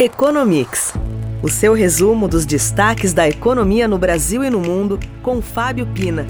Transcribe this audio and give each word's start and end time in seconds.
Economics. 0.00 0.94
O 1.42 1.48
seu 1.48 1.74
resumo 1.74 2.28
dos 2.28 2.46
destaques 2.46 3.12
da 3.12 3.28
economia 3.28 3.88
no 3.88 3.98
Brasil 3.98 4.44
e 4.44 4.48
no 4.48 4.60
mundo, 4.60 5.00
com 5.24 5.42
Fábio 5.42 5.88
Pina. 5.88 6.24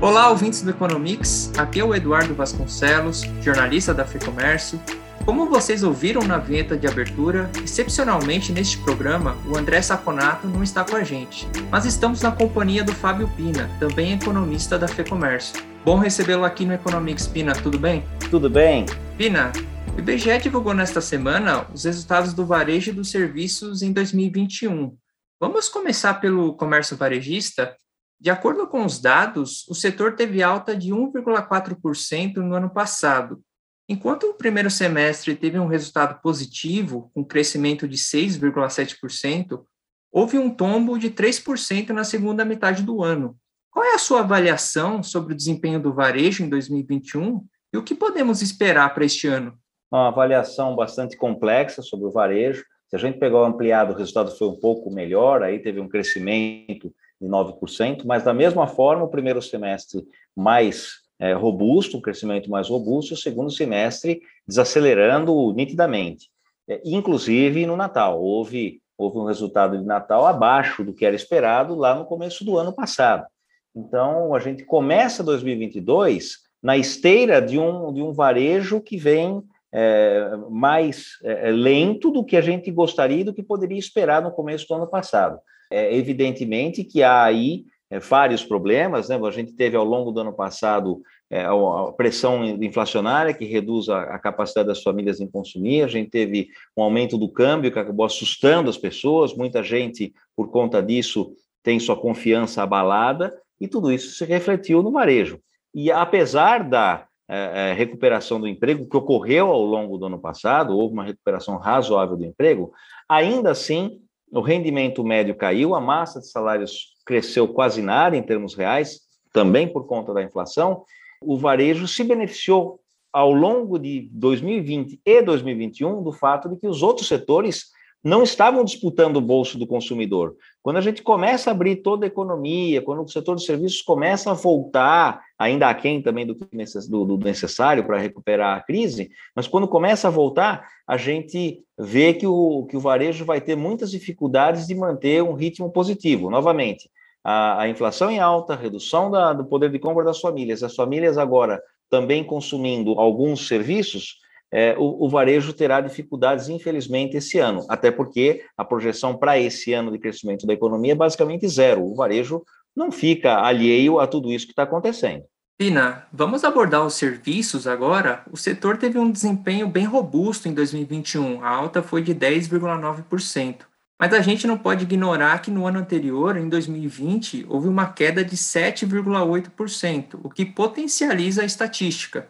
Olá, 0.00 0.28
ouvintes 0.28 0.62
do 0.62 0.70
Economics. 0.70 1.52
Aqui 1.56 1.78
é 1.78 1.84
o 1.84 1.94
Eduardo 1.94 2.34
Vasconcelos, 2.34 3.22
jornalista 3.40 3.94
da 3.94 4.04
FEComércio. 4.04 4.80
Como 5.24 5.48
vocês 5.48 5.84
ouviram 5.84 6.22
na 6.22 6.38
vinheta 6.38 6.76
de 6.76 6.88
abertura, 6.88 7.48
excepcionalmente 7.62 8.50
neste 8.50 8.78
programa, 8.78 9.36
o 9.48 9.56
André 9.56 9.80
Saconato 9.80 10.48
não 10.48 10.64
está 10.64 10.82
com 10.82 10.96
a 10.96 11.04
gente, 11.04 11.46
mas 11.70 11.84
estamos 11.84 12.20
na 12.20 12.32
companhia 12.32 12.82
do 12.82 12.92
Fábio 12.92 13.28
Pina, 13.36 13.70
também 13.78 14.12
economista 14.12 14.76
da 14.76 14.88
FEComércio. 14.88 15.62
Bom 15.84 16.00
recebê-lo 16.00 16.44
aqui 16.44 16.64
no 16.64 16.74
Economics, 16.74 17.28
Pina, 17.28 17.52
tudo 17.52 17.78
bem? 17.78 18.02
Tudo 18.28 18.50
bem. 18.50 18.86
Pina, 19.16 19.52
o 19.96 19.98
IBGE 19.98 20.38
divulgou 20.38 20.74
nesta 20.74 21.00
semana 21.00 21.66
os 21.72 21.84
resultados 21.84 22.34
do 22.34 22.44
varejo 22.44 22.92
dos 22.92 23.10
serviços 23.10 23.80
em 23.80 23.94
2021. 23.94 24.94
Vamos 25.40 25.70
começar 25.70 26.14
pelo 26.14 26.54
comércio 26.54 26.98
varejista. 26.98 27.74
De 28.20 28.28
acordo 28.28 28.66
com 28.66 28.84
os 28.84 28.98
dados, 28.98 29.66
o 29.68 29.74
setor 29.74 30.14
teve 30.14 30.42
alta 30.42 30.76
de 30.76 30.90
1,4% 30.90 32.36
no 32.36 32.54
ano 32.54 32.68
passado, 32.68 33.40
enquanto 33.88 34.24
o 34.24 34.34
primeiro 34.34 34.70
semestre 34.70 35.34
teve 35.34 35.58
um 35.58 35.66
resultado 35.66 36.20
positivo, 36.20 37.10
com 37.14 37.24
crescimento 37.24 37.88
de 37.88 37.96
6,7%, 37.96 39.64
houve 40.12 40.38
um 40.38 40.50
tombo 40.50 40.98
de 40.98 41.10
3% 41.10 41.88
na 41.90 42.04
segunda 42.04 42.44
metade 42.44 42.82
do 42.82 43.02
ano. 43.02 43.34
Qual 43.70 43.84
é 43.84 43.94
a 43.94 43.98
sua 43.98 44.20
avaliação 44.20 45.02
sobre 45.02 45.32
o 45.32 45.36
desempenho 45.36 45.80
do 45.80 45.94
varejo 45.94 46.44
em 46.44 46.50
2021 46.50 47.46
e 47.72 47.78
o 47.78 47.82
que 47.82 47.94
podemos 47.94 48.42
esperar 48.42 48.92
para 48.92 49.04
este 49.04 49.26
ano? 49.26 49.58
Uma 49.90 50.08
avaliação 50.08 50.74
bastante 50.74 51.16
complexa 51.16 51.82
sobre 51.82 52.06
o 52.06 52.10
varejo. 52.10 52.64
Se 52.88 52.96
a 52.96 52.98
gente 52.98 53.18
pegar 53.18 53.40
o 53.40 53.44
ampliado, 53.44 53.92
o 53.92 53.96
resultado 53.96 54.30
foi 54.36 54.48
um 54.48 54.58
pouco 54.58 54.90
melhor, 54.90 55.42
aí 55.42 55.58
teve 55.58 55.80
um 55.80 55.88
crescimento 55.88 56.92
de 57.20 57.28
9%, 57.28 58.04
mas 58.04 58.22
da 58.22 58.34
mesma 58.34 58.66
forma, 58.66 59.04
o 59.04 59.10
primeiro 59.10 59.40
semestre 59.40 60.06
mais 60.36 61.06
é, 61.18 61.32
robusto, 61.32 61.96
um 61.96 62.00
crescimento 62.00 62.50
mais 62.50 62.68
robusto, 62.68 63.14
o 63.14 63.16
segundo 63.16 63.50
semestre 63.50 64.20
desacelerando 64.46 65.52
nitidamente. 65.52 66.28
É, 66.68 66.80
inclusive 66.84 67.66
no 67.66 67.76
Natal, 67.76 68.22
houve, 68.22 68.80
houve 68.98 69.18
um 69.18 69.24
resultado 69.24 69.78
de 69.78 69.84
Natal 69.84 70.26
abaixo 70.26 70.84
do 70.84 70.92
que 70.92 71.06
era 71.06 71.16
esperado 71.16 71.74
lá 71.74 71.94
no 71.94 72.04
começo 72.04 72.44
do 72.44 72.58
ano 72.58 72.72
passado. 72.72 73.26
Então, 73.74 74.34
a 74.34 74.38
gente 74.38 74.64
começa 74.64 75.22
2022 75.22 76.38
na 76.62 76.76
esteira 76.76 77.40
de 77.40 77.58
um, 77.58 77.92
de 77.92 78.02
um 78.02 78.12
varejo 78.12 78.80
que 78.80 78.96
vem 78.96 79.42
é, 79.78 80.30
mais 80.48 81.18
é, 81.22 81.50
é, 81.50 81.52
lento 81.52 82.10
do 82.10 82.24
que 82.24 82.34
a 82.34 82.40
gente 82.40 82.70
gostaria 82.70 83.20
e 83.20 83.24
do 83.24 83.34
que 83.34 83.42
poderia 83.42 83.78
esperar 83.78 84.22
no 84.22 84.30
começo 84.30 84.66
do 84.66 84.74
ano 84.74 84.86
passado. 84.86 85.38
É, 85.70 85.94
evidentemente 85.94 86.82
que 86.82 87.02
há 87.02 87.24
aí 87.24 87.66
é, 87.90 87.98
vários 87.98 88.42
problemas, 88.42 89.10
né? 89.10 89.20
A 89.22 89.30
gente 89.30 89.52
teve 89.52 89.76
ao 89.76 89.84
longo 89.84 90.10
do 90.10 90.20
ano 90.20 90.32
passado 90.32 91.02
é, 91.30 91.44
a 91.44 91.92
pressão 91.94 92.42
inflacionária 92.46 93.34
que 93.34 93.44
reduz 93.44 93.90
a, 93.90 94.04
a, 94.04 94.18
capacidade 94.18 94.68
das 94.68 94.82
famílias 94.82 95.20
em 95.20 95.30
consumir, 95.30 95.82
a 95.82 95.88
gente 95.88 96.08
teve 96.08 96.48
um 96.74 96.82
aumento 96.82 97.18
do 97.18 97.28
câmbio 97.28 97.70
que 97.70 97.78
acabou 97.78 98.06
assustando 98.06 98.70
as 98.70 98.78
pessoas, 98.78 99.34
muita 99.34 99.62
gente, 99.62 100.14
por 100.34 100.50
conta 100.50 100.82
disso, 100.82 101.34
tem 101.62 101.78
sua 101.78 101.96
confiança 101.96 102.62
abalada, 102.62 103.34
e 103.60 103.68
tudo 103.68 103.92
isso 103.92 104.14
se 104.14 104.24
refletiu 104.24 104.82
no 104.82 104.90
varejo. 104.90 105.38
E 105.74 105.92
apesar 105.92 106.66
da 106.66 107.05
é, 107.28 107.70
é, 107.70 107.72
recuperação 107.72 108.40
do 108.40 108.46
emprego 108.46 108.88
que 108.88 108.96
ocorreu 108.96 109.48
ao 109.48 109.62
longo 109.62 109.98
do 109.98 110.06
ano 110.06 110.18
passado, 110.18 110.76
houve 110.76 110.94
uma 110.94 111.04
recuperação 111.04 111.56
razoável 111.56 112.16
do 112.16 112.24
emprego, 112.24 112.72
ainda 113.08 113.50
assim 113.50 114.00
o 114.32 114.40
rendimento 114.40 115.04
médio 115.04 115.34
caiu, 115.34 115.74
a 115.74 115.80
massa 115.80 116.20
de 116.20 116.28
salários 116.28 116.94
cresceu 117.04 117.48
quase 117.48 117.80
nada 117.80 118.16
em 118.16 118.22
termos 118.22 118.54
reais, 118.54 119.00
também 119.32 119.68
por 119.68 119.86
conta 119.86 120.12
da 120.12 120.22
inflação. 120.22 120.84
O 121.22 121.36
varejo 121.36 121.86
se 121.86 122.02
beneficiou 122.02 122.80
ao 123.12 123.32
longo 123.32 123.78
de 123.78 124.08
2020 124.12 125.00
e 125.04 125.22
2021 125.22 126.02
do 126.02 126.12
fato 126.12 126.48
de 126.48 126.56
que 126.56 126.66
os 126.66 126.82
outros 126.82 127.08
setores 127.08 127.70
não 128.02 128.22
estavam 128.22 128.64
disputando 128.64 129.16
o 129.16 129.20
bolso 129.20 129.58
do 129.58 129.66
consumidor. 129.66 130.36
Quando 130.62 130.76
a 130.76 130.80
gente 130.80 131.02
começa 131.02 131.50
a 131.50 131.52
abrir 131.52 131.76
toda 131.76 132.06
a 132.06 132.08
economia, 132.08 132.80
quando 132.80 133.02
o 133.02 133.08
setor 133.08 133.36
de 133.36 133.44
serviços 133.44 133.82
começa 133.82 134.30
a 134.30 134.34
voltar, 134.34 135.20
ainda 135.38 135.68
aquém 135.68 136.00
também 136.00 136.24
do, 136.24 136.34
do 136.34 137.18
necessário 137.18 137.84
para 137.84 137.98
recuperar 137.98 138.56
a 138.56 138.62
crise, 138.62 139.10
mas 139.34 139.48
quando 139.48 139.66
começa 139.66 140.08
a 140.08 140.10
voltar, 140.10 140.68
a 140.86 140.96
gente 140.96 141.60
vê 141.78 142.14
que 142.14 142.26
o, 142.26 142.66
que 142.70 142.76
o 142.76 142.80
varejo 142.80 143.24
vai 143.24 143.40
ter 143.40 143.56
muitas 143.56 143.90
dificuldades 143.90 144.66
de 144.66 144.74
manter 144.74 145.22
um 145.22 145.34
ritmo 145.34 145.72
positivo. 145.72 146.30
Novamente, 146.30 146.88
a, 147.24 147.62
a 147.62 147.68
inflação 147.68 148.08
em 148.08 148.20
alta, 148.20 148.52
a 148.52 148.56
redução 148.56 149.10
da, 149.10 149.32
do 149.32 149.44
poder 149.44 149.70
de 149.70 149.80
compra 149.80 150.04
das 150.04 150.20
famílias, 150.20 150.62
as 150.62 150.76
famílias 150.76 151.18
agora 151.18 151.60
também 151.90 152.22
consumindo 152.22 152.92
alguns 153.00 153.48
serviços, 153.48 154.18
é, 154.52 154.76
o, 154.78 155.04
o, 155.04 155.08
varejo 155.08 155.52
terá 155.52 155.80
dificuldades, 155.80 156.48
infelizmente, 156.48 157.16
esse 157.16 157.38
ano, 157.38 157.66
até 157.68 157.90
porque 157.90 158.44
a 158.56 158.64
projeção 158.64 159.16
para 159.16 159.38
esse 159.38 159.72
ano 159.72 159.90
de 159.90 159.98
crescimento 159.98 160.46
da 160.46 160.52
economia 160.52 160.92
é 160.92 160.96
basicamente 160.96 161.48
zero. 161.48 161.84
O 161.84 161.94
varejo 161.94 162.42
não 162.74 162.92
fica 162.92 163.40
alheio 163.40 163.98
a 163.98 164.06
tudo 164.06 164.32
isso 164.32 164.46
que 164.46 164.52
está 164.52 164.62
acontecendo. 164.62 165.24
Pina, 165.58 166.06
vamos 166.12 166.44
abordar 166.44 166.84
os 166.84 166.94
serviços 166.94 167.66
agora. 167.66 168.22
O 168.30 168.36
setor 168.36 168.76
teve 168.76 168.98
um 168.98 169.10
desempenho 169.10 169.66
bem 169.66 169.86
robusto 169.86 170.48
em 170.48 170.52
2021, 170.52 171.42
a 171.42 171.48
alta 171.48 171.82
foi 171.82 172.02
de 172.02 172.14
10,9%. 172.14 173.60
Mas 173.98 174.12
a 174.12 174.20
gente 174.20 174.46
não 174.46 174.58
pode 174.58 174.84
ignorar 174.84 175.40
que 175.40 175.50
no 175.50 175.66
ano 175.66 175.78
anterior, 175.78 176.36
em 176.36 176.50
2020, 176.50 177.46
houve 177.48 177.66
uma 177.66 177.86
queda 177.86 178.22
de 178.22 178.36
7,8%, 178.36 180.20
o 180.22 180.28
que 180.28 180.44
potencializa 180.44 181.40
a 181.40 181.46
estatística. 181.46 182.28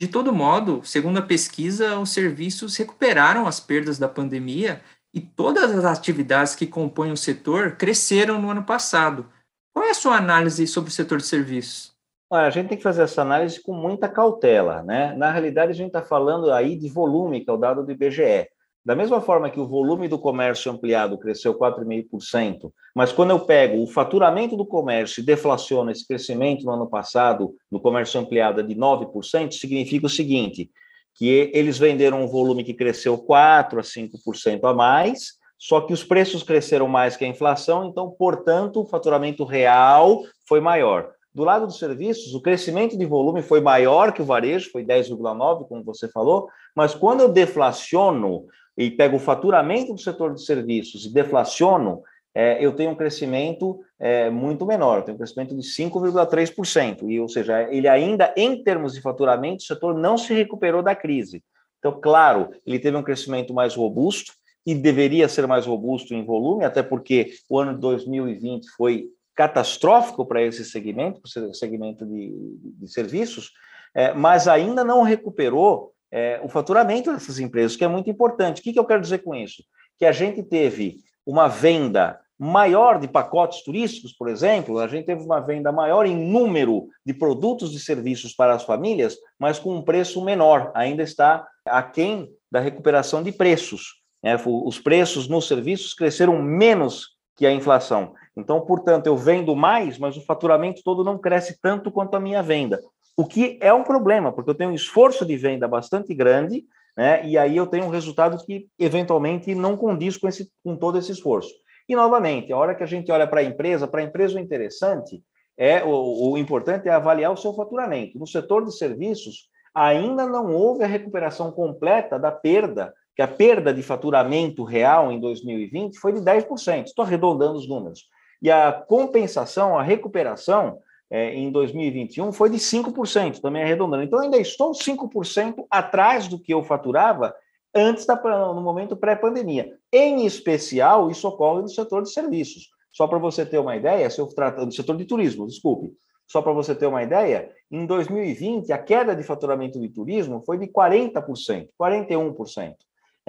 De 0.00 0.06
todo 0.06 0.32
modo, 0.32 0.80
segundo 0.84 1.18
a 1.18 1.22
pesquisa, 1.22 1.98
os 1.98 2.10
serviços 2.10 2.76
recuperaram 2.76 3.46
as 3.46 3.58
perdas 3.58 3.98
da 3.98 4.08
pandemia 4.08 4.80
e 5.12 5.20
todas 5.20 5.76
as 5.76 5.84
atividades 5.84 6.54
que 6.54 6.66
compõem 6.66 7.10
o 7.10 7.16
setor 7.16 7.72
cresceram 7.72 8.40
no 8.40 8.50
ano 8.50 8.62
passado. 8.62 9.26
Qual 9.74 9.84
é 9.84 9.90
a 9.90 9.94
sua 9.94 10.16
análise 10.16 10.66
sobre 10.66 10.90
o 10.90 10.92
setor 10.92 11.18
de 11.18 11.26
serviços? 11.26 11.92
Olha, 12.30 12.46
a 12.46 12.50
gente 12.50 12.68
tem 12.68 12.76
que 12.76 12.84
fazer 12.84 13.02
essa 13.02 13.22
análise 13.22 13.60
com 13.60 13.72
muita 13.72 14.08
cautela, 14.08 14.82
né? 14.82 15.14
Na 15.14 15.32
realidade, 15.32 15.72
a 15.72 15.74
gente 15.74 15.88
está 15.88 16.02
falando 16.02 16.52
aí 16.52 16.76
de 16.76 16.88
volume, 16.88 17.42
que 17.42 17.50
é 17.50 17.52
o 17.52 17.56
dado 17.56 17.84
do 17.84 17.90
IBGE. 17.90 18.48
Da 18.84 18.94
mesma 18.94 19.20
forma 19.20 19.50
que 19.50 19.60
o 19.60 19.66
volume 19.66 20.08
do 20.08 20.18
comércio 20.18 20.72
ampliado 20.72 21.18
cresceu 21.18 21.54
4,5%, 21.58 22.72
mas 22.94 23.12
quando 23.12 23.30
eu 23.30 23.40
pego 23.40 23.82
o 23.82 23.86
faturamento 23.86 24.56
do 24.56 24.64
comércio 24.64 25.20
e 25.20 25.26
deflaciono 25.26 25.90
esse 25.90 26.06
crescimento 26.06 26.64
no 26.64 26.72
ano 26.72 26.88
passado, 26.88 27.54
no 27.70 27.80
comércio 27.80 28.18
ampliado 28.20 28.62
de 28.62 28.74
9%, 28.74 29.52
significa 29.52 30.06
o 30.06 30.10
seguinte, 30.10 30.70
que 31.14 31.50
eles 31.52 31.78
venderam 31.78 32.22
um 32.22 32.28
volume 32.28 32.64
que 32.64 32.72
cresceu 32.72 33.18
4 33.18 33.80
a 33.80 33.82
5% 33.82 34.64
a 34.64 34.72
mais, 34.72 35.38
só 35.58 35.80
que 35.80 35.92
os 35.92 36.04
preços 36.04 36.44
cresceram 36.44 36.86
mais 36.86 37.16
que 37.16 37.24
a 37.24 37.28
inflação, 37.28 37.84
então, 37.84 38.08
portanto, 38.10 38.80
o 38.80 38.86
faturamento 38.86 39.44
real 39.44 40.22
foi 40.46 40.60
maior. 40.60 41.10
Do 41.34 41.42
lado 41.44 41.66
dos 41.66 41.78
serviços, 41.78 42.32
o 42.34 42.40
crescimento 42.40 42.96
de 42.96 43.04
volume 43.04 43.42
foi 43.42 43.60
maior 43.60 44.12
que 44.12 44.22
o 44.22 44.24
varejo, 44.24 44.70
foi 44.70 44.84
10,9, 44.84 45.68
como 45.68 45.84
você 45.84 46.08
falou, 46.08 46.48
mas 46.74 46.94
quando 46.94 47.20
eu 47.20 47.28
deflaciono 47.28 48.46
e 48.78 48.90
pego 48.90 49.16
o 49.16 49.20
faturamento 49.20 49.92
do 49.92 50.00
setor 50.00 50.32
de 50.32 50.42
serviços 50.42 51.04
e 51.04 51.12
deflaciono, 51.12 52.00
é, 52.34 52.64
eu 52.64 52.72
tenho 52.72 52.92
um 52.92 52.94
crescimento 52.94 53.80
é, 53.98 54.30
muito 54.30 54.64
menor, 54.64 54.98
eu 54.98 55.02
tenho 55.02 55.16
um 55.16 55.18
crescimento 55.18 55.54
de 55.54 55.62
5,3%, 55.62 57.10
e 57.10 57.18
ou 57.18 57.28
seja, 57.28 57.62
ele 57.70 57.88
ainda, 57.88 58.32
em 58.36 58.62
termos 58.62 58.94
de 58.94 59.00
faturamento, 59.00 59.64
o 59.64 59.66
setor 59.66 59.94
não 59.94 60.16
se 60.16 60.32
recuperou 60.32 60.82
da 60.82 60.94
crise. 60.94 61.42
Então, 61.78 62.00
claro, 62.00 62.50
ele 62.64 62.78
teve 62.78 62.96
um 62.96 63.02
crescimento 63.02 63.52
mais 63.52 63.74
robusto, 63.74 64.32
e 64.68 64.74
deveria 64.74 65.30
ser 65.30 65.46
mais 65.46 65.64
robusto 65.64 66.12
em 66.12 66.22
volume, 66.22 66.62
até 66.62 66.82
porque 66.82 67.32
o 67.48 67.58
ano 67.58 67.72
de 67.72 67.80
2020 67.80 68.68
foi 68.76 69.06
catastrófico 69.34 70.26
para 70.26 70.42
esse 70.42 70.62
segmento, 70.62 71.22
para 71.22 71.48
o 71.48 71.54
segmento 71.54 72.04
de, 72.04 72.34
de 72.78 72.92
serviços, 72.92 73.50
é, 73.94 74.12
mas 74.12 74.46
ainda 74.46 74.84
não 74.84 75.00
recuperou 75.00 75.94
é, 76.10 76.40
o 76.42 76.48
faturamento 76.48 77.12
dessas 77.12 77.38
empresas, 77.38 77.76
que 77.76 77.84
é 77.84 77.88
muito 77.88 78.10
importante. 78.10 78.60
O 78.60 78.64
que, 78.64 78.72
que 78.72 78.78
eu 78.78 78.84
quero 78.84 79.00
dizer 79.00 79.18
com 79.18 79.34
isso? 79.34 79.62
Que 79.98 80.06
a 80.06 80.12
gente 80.12 80.42
teve 80.42 80.96
uma 81.26 81.48
venda 81.48 82.18
maior 82.38 83.00
de 83.00 83.08
pacotes 83.08 83.62
turísticos, 83.62 84.12
por 84.12 84.28
exemplo, 84.28 84.78
a 84.78 84.86
gente 84.86 85.06
teve 85.06 85.22
uma 85.22 85.40
venda 85.40 85.72
maior 85.72 86.06
em 86.06 86.16
número 86.16 86.86
de 87.04 87.12
produtos 87.12 87.74
e 87.74 87.80
serviços 87.80 88.32
para 88.32 88.54
as 88.54 88.62
famílias, 88.62 89.16
mas 89.38 89.58
com 89.58 89.74
um 89.74 89.82
preço 89.82 90.24
menor, 90.24 90.70
ainda 90.72 91.02
está 91.02 91.46
aquém 91.66 92.30
da 92.50 92.60
recuperação 92.60 93.22
de 93.22 93.32
preços. 93.32 94.00
Né? 94.22 94.40
Os 94.46 94.78
preços 94.78 95.26
nos 95.26 95.48
serviços 95.48 95.94
cresceram 95.94 96.40
menos 96.40 97.18
que 97.36 97.44
a 97.44 97.52
inflação. 97.52 98.14
Então, 98.36 98.60
portanto, 98.60 99.06
eu 99.06 99.16
vendo 99.16 99.54
mais, 99.56 99.98
mas 99.98 100.16
o 100.16 100.24
faturamento 100.24 100.80
todo 100.84 101.02
não 101.02 101.18
cresce 101.18 101.60
tanto 101.60 101.90
quanto 101.90 102.16
a 102.16 102.20
minha 102.20 102.42
venda 102.42 102.80
o 103.18 103.26
que 103.26 103.58
é 103.60 103.74
um 103.74 103.82
problema, 103.82 104.30
porque 104.30 104.48
eu 104.48 104.54
tenho 104.54 104.70
um 104.70 104.74
esforço 104.74 105.26
de 105.26 105.36
venda 105.36 105.66
bastante 105.66 106.14
grande, 106.14 106.64
né? 106.96 107.26
E 107.26 107.36
aí 107.36 107.56
eu 107.56 107.66
tenho 107.66 107.84
um 107.84 107.90
resultado 107.90 108.38
que 108.46 108.68
eventualmente 108.78 109.56
não 109.56 109.76
condiz 109.76 110.16
com, 110.16 110.28
esse, 110.28 110.48
com 110.62 110.76
todo 110.76 110.98
esse 110.98 111.10
esforço. 111.10 111.52
E 111.88 111.96
novamente, 111.96 112.52
a 112.52 112.56
hora 112.56 112.76
que 112.76 112.82
a 112.84 112.86
gente 112.86 113.10
olha 113.10 113.26
para 113.26 113.40
a 113.40 113.42
empresa, 113.42 113.88
para 113.88 114.02
a 114.02 114.04
empresa 114.04 114.36
o 114.36 114.40
interessante 114.40 115.20
é 115.56 115.82
o, 115.82 116.30
o 116.30 116.38
importante 116.38 116.88
é 116.88 116.92
avaliar 116.92 117.32
o 117.32 117.36
seu 117.36 117.52
faturamento. 117.54 118.16
No 118.20 118.26
setor 118.26 118.64
de 118.64 118.72
serviços, 118.78 119.48
ainda 119.74 120.24
não 120.24 120.54
houve 120.54 120.84
a 120.84 120.86
recuperação 120.86 121.50
completa 121.50 122.20
da 122.20 122.30
perda, 122.30 122.94
que 123.16 123.22
a 123.22 123.26
perda 123.26 123.74
de 123.74 123.82
faturamento 123.82 124.62
real 124.62 125.10
em 125.10 125.18
2020 125.18 125.98
foi 125.98 126.12
de 126.12 126.20
10%. 126.20 126.84
Estou 126.84 127.04
arredondando 127.04 127.58
os 127.58 127.68
números. 127.68 128.04
E 128.40 128.48
a 128.48 128.70
compensação, 128.70 129.76
a 129.76 129.82
recuperação 129.82 130.78
é, 131.10 131.34
em 131.34 131.50
2021 131.50 132.32
foi 132.32 132.50
de 132.50 132.58
5%, 132.58 133.40
também 133.40 133.62
arredondando. 133.62 134.02
Então, 134.02 134.20
ainda 134.20 134.38
estou 134.38 134.72
5% 134.72 135.64
atrás 135.70 136.28
do 136.28 136.38
que 136.38 136.52
eu 136.52 136.62
faturava 136.62 137.34
antes 137.74 138.06
da, 138.06 138.16
no 138.54 138.60
momento 138.60 138.96
pré-pandemia. 138.96 139.72
Em 139.92 140.26
especial, 140.26 141.10
isso 141.10 141.26
ocorre 141.28 141.62
no 141.62 141.68
setor 141.68 142.02
de 142.02 142.12
serviços. 142.12 142.68
Só 142.92 143.06
para 143.06 143.18
você 143.18 143.46
ter 143.46 143.58
uma 143.58 143.76
ideia, 143.76 144.08
se 144.10 144.20
eu 144.20 144.26
trato 144.26 144.66
do 144.66 144.72
setor 144.72 144.96
de 144.96 145.04
turismo, 145.04 145.46
desculpe. 145.46 145.92
Só 146.26 146.42
para 146.42 146.52
você 146.52 146.74
ter 146.74 146.86
uma 146.86 147.02
ideia, 147.02 147.50
em 147.70 147.86
2020, 147.86 148.70
a 148.72 148.78
queda 148.78 149.16
de 149.16 149.22
faturamento 149.22 149.80
de 149.80 149.88
turismo 149.88 150.42
foi 150.44 150.58
de 150.58 150.66
40%, 150.66 151.68
41%. 151.80 152.74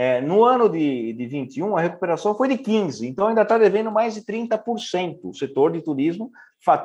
É, 0.02 0.22
no 0.22 0.46
ano 0.46 0.70
de, 0.70 1.12
de 1.12 1.26
21, 1.26 1.76
a 1.76 1.82
recuperação 1.82 2.34
foi 2.34 2.48
de 2.48 2.58
15%, 2.58 3.04
então 3.04 3.28
ainda 3.28 3.42
está 3.42 3.58
devendo 3.58 3.92
mais 3.92 4.14
de 4.14 4.22
30%. 4.22 5.20
O 5.26 5.34
setor 5.34 5.74
de 5.74 5.82
turismo 5.82 6.32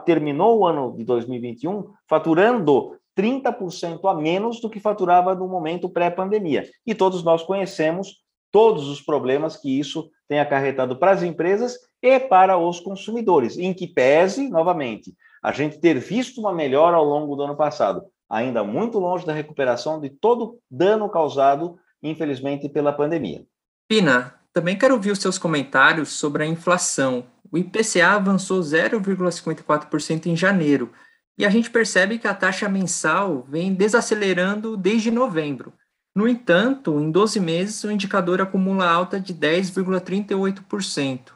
terminou 0.04 0.58
o 0.58 0.66
ano 0.66 0.96
de 0.96 1.04
2021 1.04 1.92
faturando 2.08 2.96
30% 3.16 4.00
a 4.10 4.14
menos 4.14 4.60
do 4.60 4.68
que 4.68 4.80
faturava 4.80 5.32
no 5.32 5.46
momento 5.46 5.88
pré-pandemia. 5.88 6.68
E 6.84 6.92
todos 6.92 7.22
nós 7.22 7.44
conhecemos 7.44 8.16
todos 8.50 8.88
os 8.88 9.00
problemas 9.00 9.56
que 9.56 9.78
isso 9.78 10.10
tem 10.26 10.40
acarretado 10.40 10.96
para 10.96 11.12
as 11.12 11.22
empresas 11.22 11.78
e 12.02 12.18
para 12.18 12.58
os 12.58 12.80
consumidores, 12.80 13.56
em 13.56 13.72
que 13.72 13.86
pese, 13.86 14.48
novamente, 14.48 15.14
a 15.40 15.52
gente 15.52 15.78
ter 15.78 16.00
visto 16.00 16.40
uma 16.40 16.52
melhora 16.52 16.96
ao 16.96 17.04
longo 17.04 17.36
do 17.36 17.44
ano 17.44 17.54
passado, 17.54 18.02
ainda 18.28 18.64
muito 18.64 18.98
longe 18.98 19.24
da 19.24 19.32
recuperação 19.32 20.00
de 20.00 20.10
todo 20.10 20.58
dano 20.68 21.08
causado 21.08 21.78
infelizmente, 22.04 22.68
pela 22.68 22.92
pandemia. 22.92 23.44
Pina, 23.88 24.34
também 24.52 24.78
quero 24.78 24.94
ouvir 24.94 25.10
os 25.10 25.18
seus 25.18 25.38
comentários 25.38 26.10
sobre 26.10 26.44
a 26.44 26.46
inflação. 26.46 27.26
O 27.50 27.58
IPCA 27.58 28.10
avançou 28.10 28.60
0,54% 28.60 30.26
em 30.26 30.36
janeiro 30.36 30.92
e 31.36 31.44
a 31.44 31.50
gente 31.50 31.70
percebe 31.70 32.18
que 32.18 32.28
a 32.28 32.34
taxa 32.34 32.68
mensal 32.68 33.44
vem 33.48 33.74
desacelerando 33.74 34.76
desde 34.76 35.10
novembro. 35.10 35.72
No 36.14 36.28
entanto, 36.28 37.00
em 37.00 37.10
12 37.10 37.40
meses, 37.40 37.82
o 37.82 37.90
indicador 37.90 38.40
acumula 38.40 38.88
alta 38.88 39.18
de 39.18 39.34
10,38%. 39.34 41.32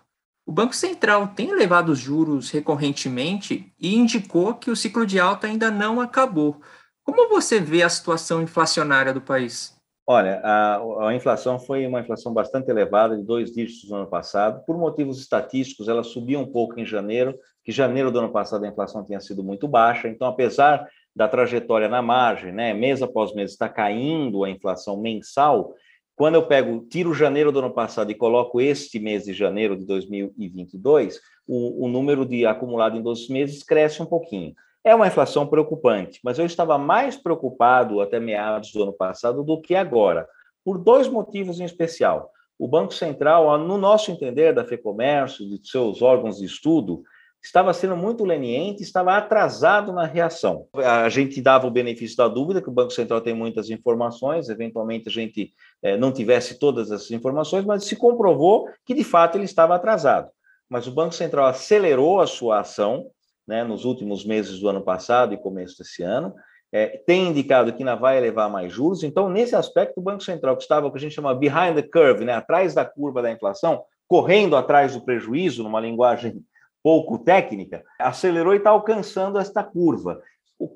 O 0.46 0.52
Banco 0.52 0.74
Central 0.74 1.28
tem 1.28 1.50
elevado 1.50 1.90
os 1.92 1.98
juros 1.98 2.50
recorrentemente 2.50 3.72
e 3.78 3.96
indicou 3.96 4.54
que 4.54 4.70
o 4.70 4.76
ciclo 4.76 5.04
de 5.04 5.18
alta 5.18 5.48
ainda 5.48 5.70
não 5.70 6.00
acabou. 6.00 6.62
Como 7.02 7.28
você 7.28 7.58
vê 7.58 7.82
a 7.82 7.88
situação 7.88 8.40
inflacionária 8.40 9.12
do 9.12 9.20
país? 9.20 9.77
Olha, 10.10 10.40
a, 10.42 11.08
a, 11.08 11.14
inflação 11.14 11.58
foi 11.58 11.86
uma 11.86 12.00
inflação 12.00 12.32
bastante 12.32 12.70
elevada, 12.70 13.14
de 13.14 13.22
dois 13.22 13.52
dígitos 13.52 13.90
no 13.90 13.96
ano 13.96 14.06
passado. 14.06 14.64
Por 14.64 14.78
motivos 14.78 15.20
estatísticos, 15.20 15.86
ela 15.86 16.02
subiu 16.02 16.40
um 16.40 16.46
pouco 16.50 16.80
em 16.80 16.86
janeiro, 16.86 17.38
que 17.62 17.70
janeiro 17.70 18.10
do 18.10 18.18
ano 18.18 18.32
passado 18.32 18.64
a 18.64 18.68
inflação 18.68 19.04
tinha 19.04 19.20
sido 19.20 19.44
muito 19.44 19.68
baixa. 19.68 20.08
Então, 20.08 20.26
apesar 20.26 20.88
da 21.14 21.28
trajetória 21.28 21.90
na 21.90 22.00
margem, 22.00 22.50
né, 22.50 22.72
mês 22.72 23.02
após 23.02 23.34
mês 23.34 23.50
está 23.50 23.68
caindo 23.68 24.44
a 24.44 24.48
inflação 24.48 24.96
mensal, 24.96 25.74
quando 26.16 26.36
eu 26.36 26.46
pego, 26.46 26.86
tiro 26.88 27.12
janeiro 27.12 27.52
do 27.52 27.58
ano 27.58 27.74
passado 27.74 28.10
e 28.10 28.14
coloco 28.14 28.62
este 28.62 28.98
mês 28.98 29.24
de 29.24 29.34
janeiro 29.34 29.76
de 29.76 29.84
2022, 29.84 31.20
o, 31.46 31.84
o 31.84 31.86
número 31.86 32.24
de 32.24 32.46
acumulado 32.46 32.96
em 32.96 33.02
12 33.02 33.30
meses 33.30 33.62
cresce 33.62 34.02
um 34.02 34.06
pouquinho. 34.06 34.54
É 34.84 34.94
uma 34.94 35.06
inflação 35.06 35.46
preocupante, 35.46 36.20
mas 36.22 36.38
eu 36.38 36.46
estava 36.46 36.78
mais 36.78 37.16
preocupado 37.16 38.00
até 38.00 38.18
meados 38.20 38.72
do 38.72 38.82
ano 38.82 38.92
passado 38.92 39.42
do 39.42 39.60
que 39.60 39.74
agora, 39.74 40.28
por 40.64 40.78
dois 40.78 41.08
motivos 41.08 41.60
em 41.60 41.64
especial. 41.64 42.30
O 42.58 42.66
Banco 42.66 42.92
Central, 42.92 43.56
no 43.58 43.78
nosso 43.78 44.10
entender 44.10 44.52
da 44.52 44.64
FEComércio, 44.64 45.48
de 45.48 45.60
seus 45.68 46.02
órgãos 46.02 46.38
de 46.38 46.44
estudo, 46.44 47.02
estava 47.42 47.72
sendo 47.72 47.96
muito 47.96 48.24
leniente, 48.24 48.82
estava 48.82 49.16
atrasado 49.16 49.92
na 49.92 50.04
reação. 50.04 50.66
A 50.74 51.08
gente 51.08 51.40
dava 51.40 51.66
o 51.66 51.70
benefício 51.70 52.16
da 52.16 52.26
dúvida, 52.26 52.60
que 52.60 52.68
o 52.68 52.72
Banco 52.72 52.90
Central 52.90 53.20
tem 53.20 53.34
muitas 53.34 53.70
informações, 53.70 54.48
eventualmente 54.48 55.08
a 55.08 55.12
gente 55.12 55.52
eh, 55.82 55.96
não 55.96 56.12
tivesse 56.12 56.58
todas 56.58 56.90
essas 56.90 57.10
informações, 57.10 57.64
mas 57.64 57.84
se 57.84 57.94
comprovou 57.94 58.68
que, 58.84 58.94
de 58.94 59.04
fato, 59.04 59.36
ele 59.36 59.44
estava 59.44 59.74
atrasado. 59.76 60.28
Mas 60.68 60.86
o 60.86 60.92
Banco 60.92 61.14
Central 61.14 61.46
acelerou 61.46 62.20
a 62.20 62.26
sua 62.26 62.60
ação, 62.60 63.06
né, 63.48 63.64
nos 63.64 63.86
últimos 63.86 64.26
meses 64.26 64.60
do 64.60 64.68
ano 64.68 64.82
passado 64.82 65.32
e 65.32 65.38
começo 65.38 65.78
desse 65.78 66.02
ano, 66.02 66.34
é, 66.70 66.98
tem 67.06 67.28
indicado 67.28 67.72
que 67.72 67.82
ainda 67.82 67.96
vai 67.96 68.18
elevar 68.18 68.50
mais 68.50 68.70
juros. 68.70 69.02
Então, 69.02 69.30
nesse 69.30 69.56
aspecto, 69.56 69.98
o 69.98 70.02
Banco 70.02 70.22
Central, 70.22 70.54
que 70.54 70.62
estava 70.62 70.86
o 70.86 70.92
que 70.92 70.98
a 70.98 71.00
gente 71.00 71.14
chama 71.14 71.34
behind 71.34 71.74
the 71.74 71.82
curve, 71.82 72.26
né, 72.26 72.34
atrás 72.34 72.74
da 72.74 72.84
curva 72.84 73.22
da 73.22 73.32
inflação, 73.32 73.82
correndo 74.06 74.54
atrás 74.54 74.94
do 74.94 75.00
prejuízo, 75.00 75.62
numa 75.62 75.80
linguagem 75.80 76.42
pouco 76.84 77.18
técnica, 77.18 77.82
acelerou 77.98 78.52
e 78.52 78.58
está 78.58 78.70
alcançando 78.70 79.38
esta 79.38 79.64
curva. 79.64 80.22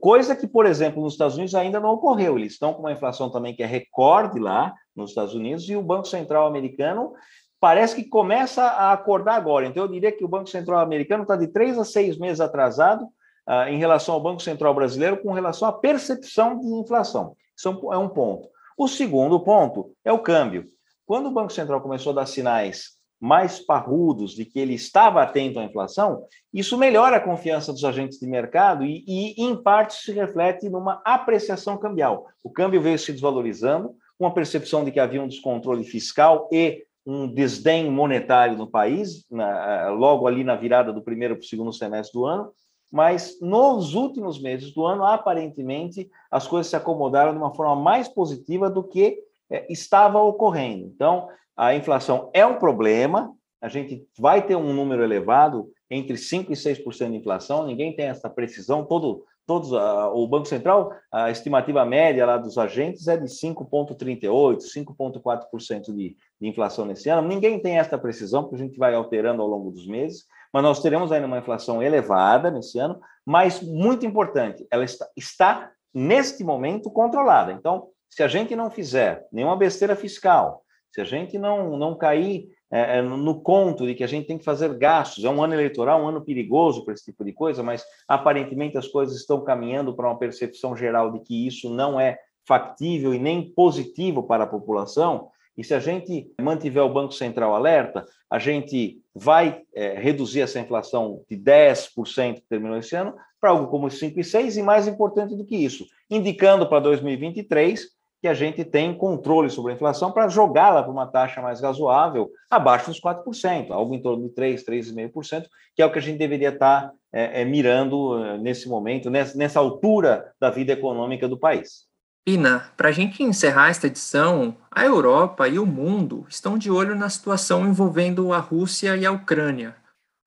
Coisa 0.00 0.34
que, 0.34 0.46
por 0.46 0.64
exemplo, 0.64 1.02
nos 1.02 1.14
Estados 1.14 1.36
Unidos 1.36 1.54
ainda 1.54 1.80
não 1.80 1.90
ocorreu. 1.90 2.38
Eles 2.38 2.52
estão 2.52 2.72
com 2.72 2.80
uma 2.80 2.92
inflação 2.92 3.30
também 3.30 3.54
que 3.54 3.62
é 3.62 3.66
recorde 3.66 4.38
lá 4.38 4.72
nos 4.94 5.10
Estados 5.10 5.34
Unidos 5.34 5.68
e 5.68 5.76
o 5.76 5.82
Banco 5.82 6.06
Central 6.06 6.46
americano 6.46 7.12
parece 7.62 7.94
que 7.94 8.02
começa 8.02 8.64
a 8.64 8.92
acordar 8.92 9.36
agora. 9.36 9.64
Então, 9.64 9.84
eu 9.84 9.88
diria 9.88 10.10
que 10.10 10.24
o 10.24 10.28
Banco 10.28 10.48
Central 10.48 10.80
americano 10.80 11.22
está 11.22 11.36
de 11.36 11.46
três 11.46 11.78
a 11.78 11.84
seis 11.84 12.18
meses 12.18 12.40
atrasado 12.40 13.04
uh, 13.04 13.68
em 13.68 13.78
relação 13.78 14.16
ao 14.16 14.20
Banco 14.20 14.42
Central 14.42 14.74
brasileiro 14.74 15.22
com 15.22 15.30
relação 15.30 15.68
à 15.68 15.72
percepção 15.72 16.58
de 16.58 16.66
inflação. 16.66 17.36
Isso 17.56 17.68
é 17.92 17.96
um 17.96 18.08
ponto. 18.08 18.48
O 18.76 18.88
segundo 18.88 19.38
ponto 19.38 19.92
é 20.04 20.12
o 20.12 20.18
câmbio. 20.18 20.64
Quando 21.06 21.26
o 21.28 21.30
Banco 21.30 21.52
Central 21.52 21.80
começou 21.80 22.10
a 22.10 22.16
dar 22.16 22.26
sinais 22.26 23.00
mais 23.20 23.60
parrudos 23.60 24.32
de 24.32 24.44
que 24.44 24.58
ele 24.58 24.74
estava 24.74 25.22
atento 25.22 25.60
à 25.60 25.62
inflação, 25.62 26.24
isso 26.52 26.76
melhora 26.76 27.18
a 27.18 27.20
confiança 27.20 27.72
dos 27.72 27.84
agentes 27.84 28.18
de 28.18 28.26
mercado 28.26 28.84
e, 28.84 29.04
e 29.06 29.40
em 29.40 29.54
parte, 29.54 29.94
se 29.94 30.10
reflete 30.10 30.68
numa 30.68 31.00
apreciação 31.04 31.78
cambial. 31.78 32.26
O 32.42 32.50
câmbio 32.50 32.82
veio 32.82 32.98
se 32.98 33.12
desvalorizando, 33.12 33.94
com 34.18 34.26
a 34.26 34.32
percepção 34.32 34.84
de 34.84 34.90
que 34.90 34.98
havia 34.98 35.22
um 35.22 35.28
descontrole 35.28 35.84
fiscal 35.84 36.48
e 36.50 36.84
um 37.04 37.26
desdém 37.26 37.90
monetário 37.90 38.56
no 38.56 38.70
país, 38.70 39.24
na, 39.30 39.88
logo 39.90 40.26
ali 40.26 40.44
na 40.44 40.54
virada 40.54 40.92
do 40.92 41.02
primeiro 41.02 41.36
para 41.36 41.42
o 41.42 41.46
segundo 41.46 41.72
semestre 41.72 42.18
do 42.18 42.26
ano, 42.26 42.52
mas 42.90 43.38
nos 43.40 43.94
últimos 43.94 44.40
meses 44.40 44.72
do 44.74 44.84
ano, 44.84 45.04
aparentemente, 45.04 46.10
as 46.30 46.46
coisas 46.46 46.68
se 46.68 46.76
acomodaram 46.76 47.32
de 47.32 47.38
uma 47.38 47.54
forma 47.54 47.74
mais 47.74 48.06
positiva 48.06 48.68
do 48.68 48.84
que 48.84 49.18
é, 49.50 49.66
estava 49.72 50.20
ocorrendo. 50.20 50.86
Então, 50.94 51.28
a 51.56 51.74
inflação 51.74 52.30
é 52.34 52.44
um 52.44 52.58
problema, 52.58 53.34
a 53.60 53.68
gente 53.68 54.06
vai 54.18 54.46
ter 54.46 54.56
um 54.56 54.72
número 54.72 55.02
elevado, 55.02 55.70
entre 55.90 56.14
5% 56.14 56.50
e 56.50 56.52
6% 56.52 57.10
de 57.10 57.16
inflação, 57.16 57.66
ninguém 57.66 57.94
tem 57.94 58.06
essa 58.06 58.28
precisão, 58.28 58.84
todo 58.84 59.24
todos 59.52 59.70
o 59.70 60.26
Banco 60.26 60.46
Central, 60.46 60.94
a 61.12 61.30
estimativa 61.30 61.84
média 61.84 62.24
lá 62.24 62.38
dos 62.38 62.56
agentes 62.56 63.06
é 63.06 63.18
de 63.18 63.26
5,38%, 63.26 64.60
5,4% 64.74 65.94
de, 65.94 66.16
de 66.40 66.48
inflação 66.48 66.86
nesse 66.86 67.10
ano. 67.10 67.28
Ninguém 67.28 67.60
tem 67.60 67.78
esta 67.78 67.98
precisão, 67.98 68.44
porque 68.44 68.56
a 68.56 68.58
gente 68.58 68.78
vai 68.78 68.94
alterando 68.94 69.42
ao 69.42 69.48
longo 69.48 69.70
dos 69.70 69.86
meses, 69.86 70.24
mas 70.50 70.62
nós 70.62 70.80
teremos 70.80 71.12
ainda 71.12 71.26
uma 71.26 71.36
inflação 71.36 71.82
elevada 71.82 72.50
nesse 72.50 72.78
ano, 72.78 72.98
mas 73.26 73.62
muito 73.62 74.06
importante, 74.06 74.66
ela 74.70 74.84
está, 74.84 75.06
está 75.14 75.70
neste 75.92 76.42
momento 76.42 76.90
controlada. 76.90 77.52
Então, 77.52 77.88
se 78.08 78.22
a 78.22 78.28
gente 78.28 78.56
não 78.56 78.70
fizer 78.70 79.26
nenhuma 79.30 79.56
besteira 79.56 79.94
fiscal, 79.94 80.62
se 80.90 81.02
a 81.02 81.04
gente 81.04 81.38
não, 81.38 81.76
não 81.76 81.94
cair 81.94 82.48
é, 82.72 82.98
é 82.98 83.02
no 83.02 83.40
conto 83.40 83.86
de 83.86 83.94
que 83.94 84.02
a 84.02 84.06
gente 84.06 84.26
tem 84.26 84.38
que 84.38 84.44
fazer 84.44 84.72
gastos. 84.78 85.24
É 85.24 85.28
um 85.28 85.42
ano 85.42 85.52
eleitoral, 85.52 86.02
um 86.02 86.08
ano 86.08 86.24
perigoso 86.24 86.84
para 86.84 86.94
esse 86.94 87.04
tipo 87.04 87.22
de 87.22 87.32
coisa, 87.32 87.62
mas 87.62 87.84
aparentemente 88.08 88.78
as 88.78 88.88
coisas 88.88 89.18
estão 89.18 89.44
caminhando 89.44 89.94
para 89.94 90.08
uma 90.08 90.18
percepção 90.18 90.74
geral 90.74 91.12
de 91.12 91.20
que 91.20 91.46
isso 91.46 91.68
não 91.68 92.00
é 92.00 92.18
factível 92.46 93.14
e 93.14 93.18
nem 93.18 93.52
positivo 93.52 94.22
para 94.22 94.44
a 94.44 94.48
população. 94.48 95.28
E 95.56 95.62
se 95.62 95.74
a 95.74 95.78
gente 95.78 96.32
mantiver 96.40 96.82
o 96.82 96.92
Banco 96.92 97.12
Central 97.12 97.54
alerta, 97.54 98.06
a 98.30 98.38
gente 98.38 99.02
vai 99.14 99.60
é, 99.74 99.98
reduzir 99.98 100.40
essa 100.40 100.58
inflação 100.58 101.20
de 101.28 101.36
10% 101.36 102.36
que 102.36 102.48
terminou 102.48 102.78
esse 102.78 102.96
ano 102.96 103.14
para 103.38 103.50
algo 103.50 103.66
como 103.66 103.88
5,6%, 103.88 104.56
e 104.56 104.62
mais 104.62 104.88
importante 104.88 105.36
do 105.36 105.44
que 105.44 105.56
isso, 105.56 105.84
indicando 106.08 106.66
para 106.66 106.80
2023 106.80 107.86
que 108.22 108.28
a 108.28 108.34
gente 108.34 108.64
tem 108.64 108.94
controle 108.94 109.50
sobre 109.50 109.72
a 109.72 109.74
inflação 109.74 110.12
para 110.12 110.28
jogá-la 110.28 110.80
para 110.80 110.92
uma 110.92 111.08
taxa 111.08 111.42
mais 111.42 111.60
razoável, 111.60 112.30
abaixo 112.48 112.86
dos 112.86 113.00
4%, 113.00 113.72
algo 113.72 113.92
em 113.96 114.00
torno 114.00 114.28
de 114.28 114.32
3%, 114.32 114.64
3,5%, 114.64 115.46
que 115.74 115.82
é 115.82 115.86
o 115.86 115.90
que 115.90 115.98
a 115.98 116.02
gente 116.02 116.18
deveria 116.18 116.50
estar 116.50 116.92
é, 117.12 117.42
é, 117.42 117.44
mirando 117.44 118.24
é, 118.24 118.38
nesse 118.38 118.68
momento, 118.68 119.10
nessa, 119.10 119.36
nessa 119.36 119.58
altura 119.58 120.32
da 120.40 120.50
vida 120.50 120.72
econômica 120.72 121.26
do 121.26 121.36
país. 121.36 121.90
Pina, 122.24 122.70
para 122.76 122.90
a 122.90 122.92
gente 122.92 123.24
encerrar 123.24 123.70
esta 123.70 123.88
edição, 123.88 124.56
a 124.70 124.84
Europa 124.84 125.48
e 125.48 125.58
o 125.58 125.66
mundo 125.66 126.24
estão 126.28 126.56
de 126.56 126.70
olho 126.70 126.94
na 126.94 127.08
situação 127.08 127.66
envolvendo 127.66 128.32
a 128.32 128.38
Rússia 128.38 128.96
e 128.96 129.04
a 129.04 129.10
Ucrânia. 129.10 129.74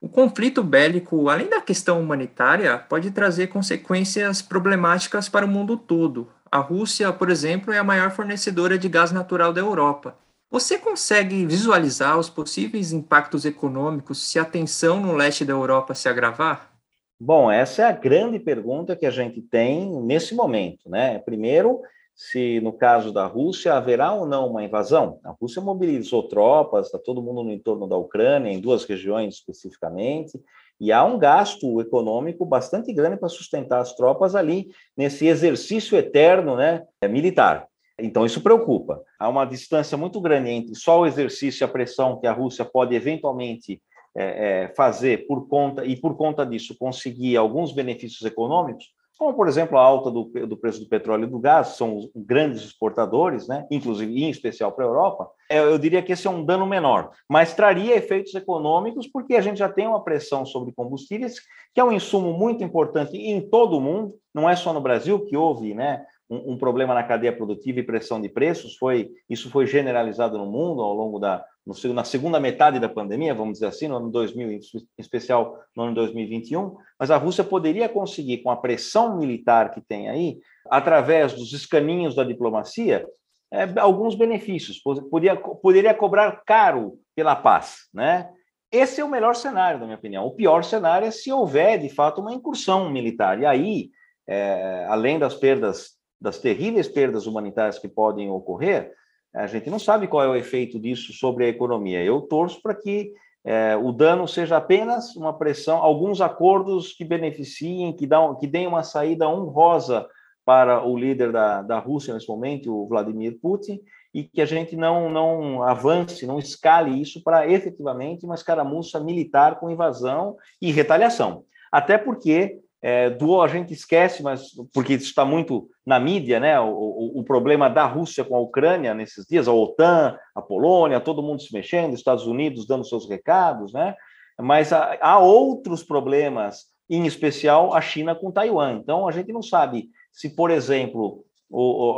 O 0.01 0.09
conflito 0.09 0.61
bélico, 0.61 1.29
além 1.29 1.49
da 1.49 1.61
questão 1.61 2.01
humanitária, 2.01 2.77
pode 2.77 3.09
trazer 3.11 3.47
consequências 3.47 4.41
problemáticas 4.41 5.29
para 5.29 5.45
o 5.45 5.49
mundo 5.49 5.77
todo. 5.77 6.27
A 6.55 6.59
Rússia, 6.59 7.11
por 7.11 7.29
exemplo, 7.29 7.73
é 7.73 7.77
a 7.77 7.83
maior 7.83 8.11
fornecedora 8.11 8.77
de 8.77 8.87
gás 8.87 9.11
natural 9.11 9.51
da 9.51 9.59
Europa. 9.59 10.15
Você 10.49 10.77
consegue 10.77 11.45
visualizar 11.45 12.17
os 12.17 12.29
possíveis 12.29 12.93
impactos 12.93 13.43
econômicos 13.43 14.25
se 14.25 14.39
a 14.39 14.45
tensão 14.45 15.01
no 15.01 15.11
leste 15.11 15.43
da 15.43 15.51
Europa 15.51 15.93
se 15.93 16.07
agravar? 16.07 16.71
Bom, 17.19 17.51
essa 17.51 17.81
é 17.81 17.85
a 17.85 17.91
grande 17.91 18.39
pergunta 18.39 18.95
que 18.95 19.05
a 19.05 19.11
gente 19.11 19.41
tem 19.41 20.01
nesse 20.03 20.33
momento, 20.33 20.89
né? 20.89 21.19
Primeiro, 21.19 21.81
se 22.15 22.61
no 22.61 22.71
caso 22.71 23.11
da 23.11 23.25
Rússia 23.25 23.73
haverá 23.73 24.13
ou 24.13 24.25
não 24.25 24.47
uma 24.47 24.63
invasão. 24.63 25.19
A 25.25 25.31
Rússia 25.31 25.61
mobilizou 25.61 26.23
tropas, 26.29 26.85
está 26.85 26.97
todo 26.97 27.21
mundo 27.21 27.43
no 27.43 27.51
entorno 27.51 27.85
da 27.85 27.97
Ucrânia, 27.97 28.49
em 28.49 28.61
duas 28.61 28.85
regiões 28.85 29.35
especificamente, 29.35 30.41
e 30.79 30.91
há 30.91 31.03
um 31.03 31.17
gasto 31.17 31.79
econômico 31.79 32.45
bastante 32.45 32.91
grande 32.93 33.17
para 33.17 33.29
sustentar 33.29 33.79
as 33.79 33.95
tropas 33.95 34.35
ali 34.35 34.67
nesse 34.95 35.27
exercício 35.27 35.97
eterno, 35.97 36.55
né, 36.55 36.83
militar. 37.09 37.67
Então 37.97 38.25
isso 38.25 38.41
preocupa. 38.41 39.01
Há 39.17 39.29
uma 39.29 39.45
distância 39.45 39.97
muito 39.97 40.19
grande 40.19 40.49
entre 40.49 40.75
só 40.75 40.99
o 40.99 41.05
exercício 41.05 41.63
e 41.63 41.65
a 41.65 41.69
pressão 41.69 42.19
que 42.19 42.27
a 42.27 42.33
Rússia 42.33 42.65
pode 42.65 42.93
eventualmente 42.93 43.81
é, 44.17 44.63
é, 44.63 44.73
fazer 44.75 45.27
por 45.27 45.47
conta 45.47 45.85
e 45.85 45.95
por 45.95 46.15
conta 46.15 46.45
disso 46.45 46.75
conseguir 46.77 47.37
alguns 47.37 47.73
benefícios 47.73 48.23
econômicos, 48.23 48.85
como 49.17 49.33
por 49.33 49.47
exemplo 49.47 49.77
a 49.77 49.81
alta 49.81 50.11
do, 50.11 50.23
do 50.23 50.57
preço 50.57 50.79
do 50.79 50.89
petróleo 50.89 51.25
e 51.25 51.29
do 51.29 51.39
gás, 51.39 51.69
são 51.69 51.97
os 51.97 52.09
grandes 52.15 52.61
exportadores, 52.63 53.47
né, 53.47 53.65
inclusive 53.71 54.23
em 54.23 54.29
especial 54.29 54.71
para 54.71 54.85
a 54.85 54.87
Europa, 54.87 55.29
é, 55.49 55.59
eu 55.59 55.77
diria 55.77 56.01
que 56.01 56.11
esse 56.11 56.27
é 56.27 56.29
um 56.29 56.43
dano 56.43 56.65
menor, 56.65 57.11
mas 57.29 57.53
traria 57.53 57.95
efeitos 57.95 58.33
econômicos 58.35 59.07
porque 59.07 59.35
a 59.35 59.41
gente 59.41 59.57
já 59.57 59.69
tem 59.69 59.87
uma 59.87 60.03
pressão 60.03 60.45
sobre 60.45 60.73
combustíveis, 60.73 61.39
que 61.73 61.79
é 61.79 61.83
um 61.83 61.91
insumo 61.91 62.33
muito 62.33 62.63
importante 62.63 63.15
em 63.17 63.41
todo 63.41 63.77
o 63.77 63.81
mundo, 63.81 64.15
não 64.33 64.49
é 64.49 64.55
só 64.55 64.73
no 64.73 64.81
Brasil 64.81 65.23
que 65.25 65.37
houve, 65.37 65.73
né, 65.73 66.05
um, 66.29 66.53
um, 66.53 66.57
problema 66.57 66.93
na 66.93 67.03
cadeia 67.03 67.35
produtiva 67.35 67.79
e 67.79 67.83
pressão 67.83 68.19
de 68.19 68.29
preços, 68.29 68.75
foi 68.77 69.11
isso 69.29 69.49
foi 69.49 69.65
generalizado 69.65 70.37
no 70.37 70.45
mundo 70.45 70.81
ao 70.81 70.93
longo 70.93 71.19
da 71.19 71.45
no, 71.65 71.93
na 71.93 72.03
segunda 72.03 72.39
metade 72.39 72.79
da 72.79 72.87
pandemia, 72.87 73.33
vamos 73.33 73.53
dizer 73.53 73.67
assim, 73.67 73.87
no 73.87 73.97
ano 73.97 74.11
2000, 74.11 74.51
em 74.51 74.59
especial 74.97 75.59
no 75.75 75.83
ano 75.83 75.95
2021, 75.95 76.75
mas 76.99 77.09
a 77.09 77.17
Rússia 77.17 77.43
poderia 77.43 77.89
conseguir, 77.89 78.39
com 78.39 78.49
a 78.49 78.57
pressão 78.57 79.17
militar 79.17 79.71
que 79.71 79.81
tem 79.81 80.09
aí, 80.09 80.39
através 80.69 81.33
dos 81.33 81.53
escaninhos 81.53 82.15
da 82.15 82.23
diplomacia, 82.23 83.07
é, 83.51 83.79
alguns 83.79 84.15
benefícios, 84.15 84.79
poderia, 84.79 85.35
poderia 85.35 85.93
cobrar 85.93 86.43
caro 86.45 86.99
pela 87.15 87.35
paz, 87.35 87.87
né? 87.93 88.29
Esse 88.71 88.99
é 88.99 89.05
o 89.05 89.09
melhor 89.09 89.35
cenário, 89.35 89.79
na 89.79 89.85
minha 89.85 89.97
opinião. 89.97 90.25
O 90.25 90.31
pior 90.31 90.63
cenário 90.63 91.07
é 91.07 91.11
se 91.11 91.31
houver, 91.31 91.79
de 91.79 91.87
fato, 91.87 92.19
uma 92.19 92.33
incursão 92.33 92.89
militar. 92.89 93.39
E 93.39 93.45
aí, 93.45 93.89
é, 94.27 94.85
além 94.89 95.17
das 95.17 95.35
perdas 95.35 95.95
das 96.19 96.39
terríveis 96.39 96.87
perdas 96.87 97.27
humanitárias 97.27 97.77
que 97.77 97.87
podem 97.87 98.29
ocorrer, 98.29 98.91
a 99.35 99.47
gente 99.47 99.69
não 99.69 99.79
sabe 99.79 100.07
qual 100.07 100.23
é 100.23 100.27
o 100.27 100.35
efeito 100.35 100.79
disso 100.79 101.13
sobre 101.13 101.45
a 101.45 101.49
economia. 101.49 102.03
Eu 102.03 102.21
torço 102.21 102.61
para 102.61 102.73
que 102.73 103.13
é, 103.43 103.75
o 103.75 103.91
dano 103.91 104.27
seja 104.27 104.57
apenas 104.57 105.15
uma 105.15 105.37
pressão, 105.37 105.77
alguns 105.77 106.21
acordos 106.21 106.93
que 106.93 107.05
beneficiem, 107.05 107.95
que, 107.95 108.07
dão, 108.07 108.35
que 108.35 108.47
deem 108.47 108.65
uma 108.65 108.81
saída 108.81 109.29
honrosa 109.29 110.07
para 110.43 110.83
o 110.83 110.97
líder 110.97 111.31
da, 111.31 111.61
da 111.61 111.79
Rússia 111.79 112.13
nesse 112.13 112.27
momento, 112.27 112.73
o 112.73 112.87
Vladimir 112.87 113.37
Putin, 113.41 113.79
e 114.13 114.23
que 114.23 114.41
a 114.41 114.45
gente 114.45 114.75
não, 114.75 115.09
não 115.09 115.61
avance, 115.63 116.25
não 116.25 116.39
escale 116.39 117.01
isso 117.01 117.21
para 117.21 117.47
efetivamente 117.49 118.25
uma 118.25 118.35
escaramuça 118.35 118.99
militar 118.99 119.59
com 119.59 119.69
invasão 119.69 120.37
e 120.61 120.71
retaliação. 120.71 121.43
Até 121.71 121.97
porque 121.97 122.61
é, 122.87 123.09
do 123.09 123.41
a 123.41 123.47
gente 123.47 123.73
esquece, 123.73 124.21
mas 124.21 124.51
porque 124.71 124.93
está 124.93 125.25
muito 125.25 125.67
na 125.83 125.99
mídia, 125.99 126.39
né? 126.39 126.59
O, 126.59 126.69
o, 126.69 127.19
o, 127.19 127.23
problema 127.23 127.67
da 127.67 127.83
Rússia 127.83 128.23
com 128.23 128.35
a 128.35 128.39
Ucrânia 128.39 128.93
nesses 128.93 129.25
dias, 129.25 129.47
a 129.47 129.51
OTAN, 129.51 130.15
a 130.35 130.39
Polônia, 130.39 130.99
todo 130.99 131.23
mundo 131.23 131.41
se 131.41 131.51
mexendo, 131.51 131.95
Estados 131.95 132.27
Unidos 132.27 132.67
dando 132.67 132.85
seus 132.85 133.09
recados, 133.09 133.73
né? 133.73 133.95
Mas 134.39 134.71
há, 134.71 134.99
há 135.01 135.17
outros 135.17 135.81
problemas, 135.81 136.65
em 136.87 137.07
especial 137.07 137.73
a 137.73 137.81
China 137.81 138.13
com 138.13 138.31
Taiwan. 138.31 138.73
Então 138.73 139.07
a 139.07 139.11
gente 139.11 139.33
não 139.33 139.41
sabe 139.41 139.89
se, 140.11 140.35
por 140.35 140.51
exemplo, 140.51 141.25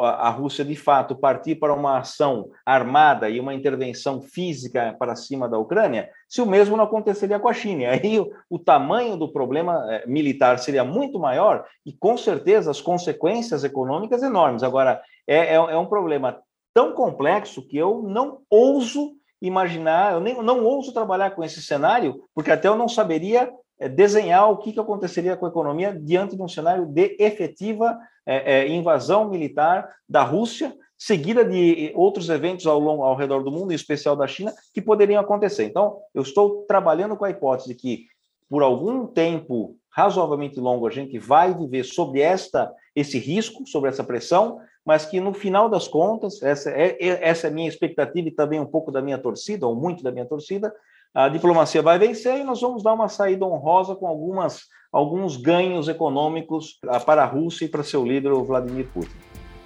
a 0.01 0.29
Rússia 0.29 0.63
de 0.65 0.75
fato 0.75 1.15
partir 1.15 1.55
para 1.55 1.73
uma 1.73 1.99
ação 1.99 2.49
armada 2.65 3.29
e 3.29 3.39
uma 3.39 3.53
intervenção 3.53 4.21
física 4.21 4.95
para 4.99 5.15
cima 5.15 5.47
da 5.47 5.57
Ucrânia, 5.57 6.09
se 6.27 6.41
o 6.41 6.45
mesmo 6.45 6.75
não 6.75 6.83
aconteceria 6.83 7.39
com 7.39 7.47
a 7.47 7.53
China. 7.53 7.89
Aí 7.89 8.19
o, 8.19 8.29
o 8.49 8.59
tamanho 8.59 9.15
do 9.15 9.31
problema 9.31 9.85
eh, 9.89 10.03
militar 10.05 10.59
seria 10.59 10.83
muito 10.83 11.17
maior 11.17 11.65
e, 11.85 11.93
com 11.93 12.17
certeza, 12.17 12.69
as 12.69 12.81
consequências 12.81 13.63
econômicas 13.63 14.21
enormes. 14.21 14.63
Agora, 14.63 15.01
é, 15.25 15.53
é, 15.53 15.55
é 15.55 15.77
um 15.77 15.85
problema 15.85 16.39
tão 16.73 16.93
complexo 16.93 17.65
que 17.65 17.77
eu 17.77 18.03
não 18.03 18.39
ouso 18.49 19.13
imaginar, 19.41 20.13
eu 20.13 20.19
nem, 20.19 20.41
não 20.43 20.63
ouso 20.63 20.93
trabalhar 20.93 21.31
com 21.31 21.43
esse 21.43 21.61
cenário, 21.61 22.23
porque 22.33 22.51
até 22.51 22.67
eu 22.67 22.75
não 22.75 22.89
saberia 22.89 23.43
é, 23.43 23.51
desenhar 23.79 24.49
o 24.49 24.57
que, 24.57 24.79
aconteceria 24.79 25.37
com 25.37 25.45
a 25.45 25.49
economia 25.49 25.93
diante 25.93 26.35
de 26.35 26.41
um 26.41 26.47
cenário 26.47 26.85
de 26.85 27.15
efetiva 27.19 27.97
é, 28.25 28.61
é, 28.61 28.67
invasão 28.67 29.29
militar 29.29 29.87
da 30.09 30.23
Rússia, 30.23 30.73
seguida 30.97 31.45
de 31.45 31.91
outros 31.95 32.27
eventos 32.29 32.65
ao, 32.65 32.79
longo, 32.79 33.03
ao 33.03 33.15
redor 33.15 33.43
do 33.43 33.51
mundo, 33.51 33.71
em 33.71 33.75
especial 33.75 34.15
da 34.15 34.25
China, 34.25 34.53
que 34.73 34.81
poderiam 34.81 35.21
acontecer. 35.21 35.65
Então, 35.65 35.99
eu 36.13 36.23
estou 36.23 36.65
trabalhando 36.67 37.15
com 37.15 37.25
a 37.25 37.29
hipótese 37.29 37.75
que, 37.75 38.05
por 38.49 38.63
algum 38.63 39.05
tempo 39.05 39.77
razoavelmente 39.91 40.59
longo, 40.59 40.87
a 40.87 40.91
gente 40.91 41.19
vai 41.19 41.53
viver 41.53 41.83
sobre 41.83 42.21
esta 42.21 42.73
esse 42.95 43.19
risco, 43.19 43.67
sobre 43.67 43.89
essa 43.89 44.03
pressão, 44.03 44.59
mas 44.83 45.05
que 45.05 45.19
no 45.19 45.33
final 45.33 45.69
das 45.69 45.87
contas, 45.87 46.41
essa 46.41 46.71
é, 46.71 46.97
essa 46.99 47.47
é 47.47 47.49
a 47.49 47.53
minha 47.53 47.69
expectativa 47.69 48.27
e 48.27 48.31
também 48.31 48.59
um 48.59 48.65
pouco 48.65 48.91
da 48.91 49.01
minha 49.01 49.17
torcida, 49.17 49.67
ou 49.67 49.75
muito 49.75 50.01
da 50.01 50.11
minha 50.11 50.25
torcida, 50.25 50.73
a 51.17 51.27
diplomacia 51.29 51.81
vai 51.81 51.97
vencer 51.97 52.37
e 52.37 52.43
nós 52.43 52.61
vamos 52.61 52.83
dar 52.83 52.93
uma 52.93 53.09
saída 53.09 53.43
honrosa 53.43 53.95
com 53.95 54.05
algumas, 54.05 54.65
alguns 54.93 55.35
ganhos 55.35 55.87
econômicos 55.87 56.77
ah, 56.87 56.99
para 56.99 57.23
a 57.23 57.25
Rússia 57.25 57.65
e 57.65 57.67
para 57.67 57.81
seu 57.81 58.05
líder, 58.05 58.31
o 58.31 58.43
Vladimir 58.43 58.87
Putin. 58.93 59.15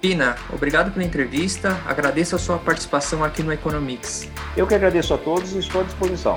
Pina, 0.00 0.34
obrigado 0.50 0.90
pela 0.90 1.04
entrevista. 1.04 1.78
Agradeço 1.86 2.34
a 2.34 2.38
sua 2.38 2.58
participação 2.58 3.22
aqui 3.22 3.42
no 3.42 3.52
Economics. 3.52 4.30
Eu 4.56 4.66
que 4.66 4.74
agradeço 4.74 5.12
a 5.12 5.18
todos 5.18 5.54
e 5.54 5.58
estou 5.58 5.82
à 5.82 5.84
disposição. 5.84 6.36